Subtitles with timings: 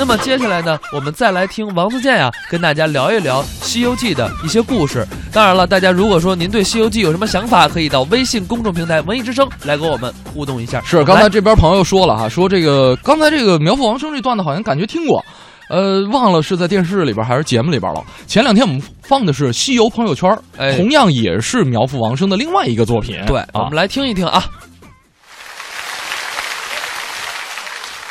[0.00, 5.06] 那么接下来呢，我们再来听王自健呀，跟大家聊一聊《西游记》的一些故事。
[5.30, 10.80] 当然了，大家如果说您对《西游记》有什么想法，可以到微信公众平台“文艺之声”来跟我们互动一下。
[10.86, 15.22] 是，刚才这边朋友说了哈，说这个刚才这个苗阜王声这段子好像感觉听过，
[15.68, 18.02] 呃，忘了是在电视里边还是节目里边了。
[18.26, 23.22] 前两天我们放的是《西游朋友圈》，哎同样也是苗阜王声的另外一个作品。
[23.26, 24.42] 对，啊我们来听一听啊。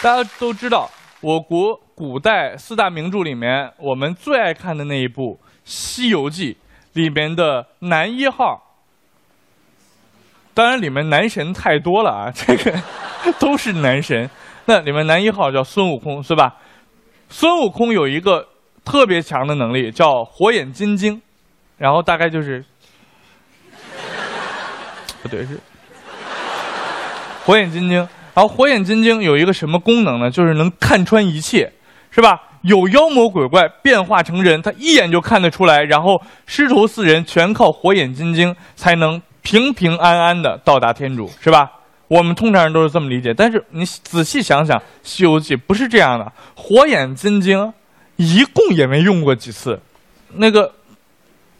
[0.03, 0.87] 大家都知道，
[1.21, 6.53] 我国古代四大名著里面，我们最爱看的那一部《西游记》
[6.93, 8.77] 里面的男一号，
[10.53, 12.81] 当然里面男神太多了啊，这个
[13.37, 14.29] 都是男神。
[14.65, 16.55] 那里面男一号叫孙悟空，是吧？
[17.27, 18.47] 孙悟空有一个
[18.85, 21.21] 特别强的能力，叫火眼金睛，
[21.77, 22.63] 然后大概就是，
[25.21, 25.59] 不对是
[27.43, 28.07] 火眼金睛。
[28.33, 30.29] 然后火眼金睛有一个什么功能呢？
[30.29, 31.71] 就是能看穿一切，
[32.11, 32.41] 是吧？
[32.61, 35.81] 有妖魔鬼怪变化成人，他一眼就看得出来。
[35.83, 41.71] 然后师徒四人全靠火眼金睛才能平平安安的到达天竺，是吧？
[42.09, 46.29] 我们通常人都是这么理解，但是你仔细想想，《西游记》不是这样的。
[46.53, 47.71] 火眼金睛
[48.17, 49.79] 一共也没用过几次，
[50.33, 50.73] 那个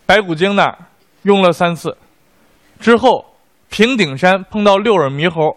[0.05, 0.77] 白骨精那儿
[1.21, 1.95] 用了三次，
[2.79, 3.25] 之后
[3.69, 5.55] 平顶山碰到六耳猕猴。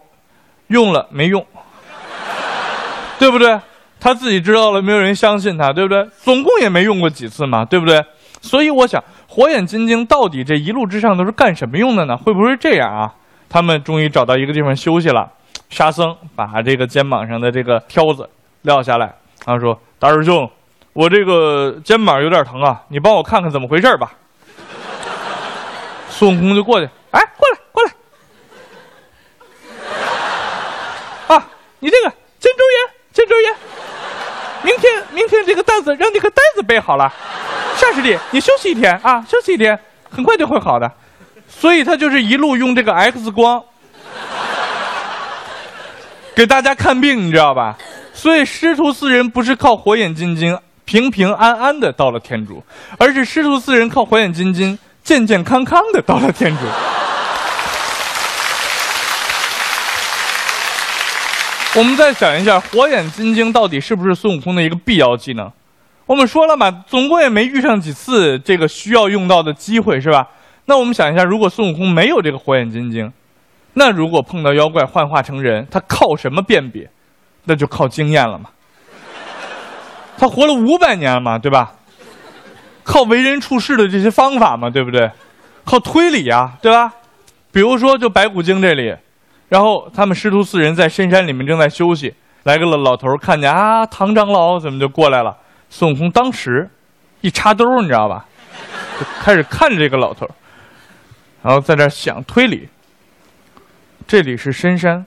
[0.67, 1.45] 用了没用，
[3.19, 3.59] 对不对？
[3.99, 6.05] 他自己知道了，没有人相信他，对不对？
[6.21, 8.03] 总共也没用过几次嘛，对不对？
[8.41, 12.17] 所以我想，火眼金睛到底这一路之上都是干什么用的呢？
[12.17, 13.13] 会不会这样啊？
[13.49, 15.31] 他们终于找到一个地方休息了，
[15.69, 18.29] 沙僧把这个肩膀上的这个挑子
[18.63, 19.13] 撂下来，
[19.45, 20.49] 他说：“大师兄，
[20.91, 24.11] 我这个肩膀有点疼啊，你帮我看看怎么回事吧。”
[26.09, 27.91] 孙悟空就过去，哎，过来，过来。
[31.37, 31.47] 啊，
[31.83, 33.53] 你这个肩周炎，肩周炎，
[34.63, 37.11] 明天明天这个担子让你个担子背好了，
[37.75, 39.77] 夏师弟，你休息一天啊，休息一天，
[40.09, 40.89] 很快就会好的。
[41.49, 43.61] 所以他就是一路用这个 X 光
[46.33, 47.77] 给大家看病，你知道吧？
[48.13, 52.63] 所以师徒四人不是靠火眼金睛平平安安的到了天竺，
[52.97, 56.61] 而是师徒四人靠火眼金睛健健康康的到了天竺。
[61.75, 65.51] 我们再想一下，火眼金睛到底是不是孙悟空的一个必要技能？
[66.05, 70.27] 我们说了嘛，总共也没遇上几次这个需要用到的机会，是吧？
[70.65, 73.11] 那我们想一下，如果孙悟空没有这个火眼金睛，
[73.73, 76.87] 那如果碰到妖怪幻化成人，他靠什么辨别？
[77.45, 78.51] 那就靠经验了嘛。
[80.15, 81.73] 他活了五百年了嘛，对吧？
[82.83, 85.09] 靠为人处事的这些方法嘛，对不对？
[85.65, 86.93] 靠推理呀、对吧？
[87.51, 88.95] 比如说，就白骨精这里。
[89.49, 95.37] 然后他们师徒四人在深山里面正在休息，来个老老头看见啊，唐长老怎么就过来了？
[95.69, 96.69] 孙悟空当时
[97.21, 98.25] 一插兜，你知道吧？
[98.99, 100.29] 就开始看着这个老头，
[101.41, 102.69] 然后在这想推理。
[104.05, 105.05] 这里是深山，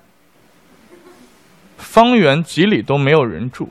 [1.77, 3.69] 方圆几里都没有人住，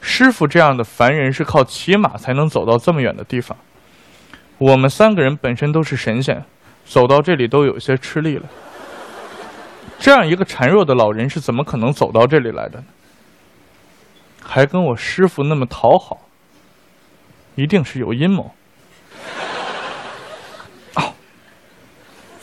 [0.00, 3.56] 师傅这样的凡人是靠骑马才能走到这么远的地方。
[4.58, 6.42] 我们三个人本身都是神仙，
[6.84, 8.44] 走到这里都有些吃力了。
[10.02, 12.84] 这样一个孱弱的老人是怎么可能走到这里来的呢？
[14.42, 16.18] 还跟我师傅那么讨好，
[17.54, 18.50] 一定是有阴谋。
[20.96, 21.14] 哦，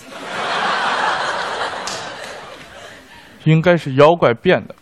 [3.43, 4.73] 应该是妖怪变的。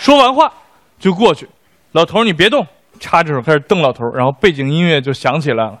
[0.00, 0.52] 说完话
[0.98, 1.48] 就过去，
[1.92, 2.66] 老头你别动，
[2.98, 5.80] 插着手开始瞪老头，然后背景音乐就响起来了。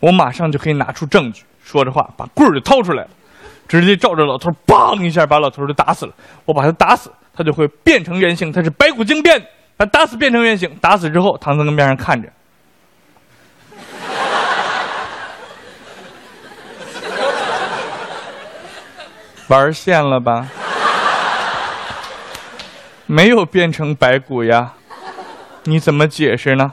[0.00, 1.42] 我马上就可以拿出证据。
[1.62, 3.10] 说着话，把棍儿就掏出来了，
[3.66, 6.12] 直接照着老头儿，梆一下把老头儿就打死了。
[6.44, 8.50] 我把他打死，他就会变成原形。
[8.50, 9.38] 他是白骨精变，
[9.76, 10.74] 把他打死变成原形。
[10.80, 12.28] 打死之后，唐僧跟边上看着，
[19.48, 20.48] 玩线了吧？
[23.04, 24.72] 没有变成白骨呀？
[25.64, 26.72] 你怎么解释呢？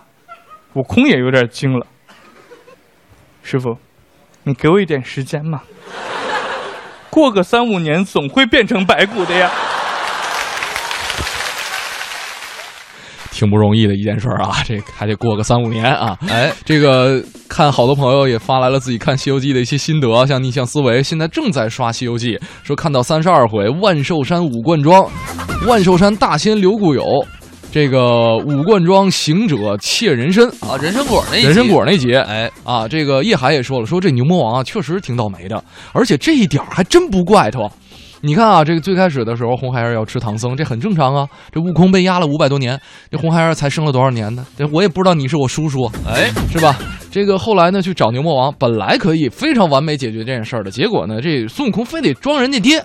[0.74, 1.86] 悟空也有点惊了。
[3.48, 3.78] 师傅，
[4.42, 5.62] 你给我一点时间嘛，
[7.12, 9.52] 过个三五年总会变成白骨的呀。
[13.32, 16.18] 挺不容易的一件事儿啊，这还得过个三五年啊。
[16.28, 25.08] 哎，这个看好多朋友也发来了自己看《西游记》的一些心得，像逆向思维现在正在刷《西游记》，说看到三十二回万寿山五贯庄，
[25.68, 27.04] 万寿山大仙刘固有，
[27.76, 35.62] 这个五冠庄行者窃人参啊，人参果那人参果那节，哎，啊，这个叶海也说了，说这牛魔王啊确实挺倒霉的，
[35.92, 37.70] 而且这一点还真不怪他。
[38.22, 41.28] 你看啊，这个最开始的时候，红孩儿要吃唐僧，这很正常啊。
[41.52, 42.80] 这悟空被压了五百多年，
[43.12, 44.46] 这红孩儿才生了多少年呢？
[44.58, 46.80] 这我也不知道你是我叔叔，哎，是吧？
[47.12, 52.82] 这个后来呢，去找牛魔王，本来可以非常完美解决这件事儿的，结果呢，这孙悟空非得装人家爹，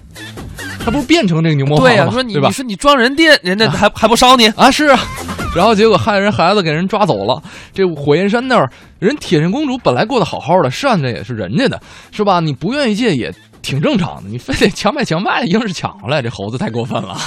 [0.85, 2.07] 他不是变成这个牛魔王了吗？
[2.07, 2.51] 对吧说你你？
[2.53, 4.49] 说你装人爹，人家还还不烧你？
[4.57, 4.99] 啊，是啊，
[5.55, 7.43] 然后结果害人孩子给人抓走了。
[7.73, 11.81] 这火焰山那儿，人铁扇公主本来过得好好的，扇着也是人家的，
[12.11, 12.41] 是吧？
[12.41, 13.33] 你不愿意借也
[13.63, 17.17] 挺正常的，你非得强买强卖，硬是抢回来，这猴子太过分了。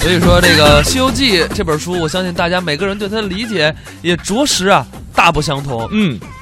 [0.00, 5.86] 所以说，这个《西游记》这本书，我相信大家每个人对它的理解也着实啊大不相同。
[5.90, 6.18] 嗯，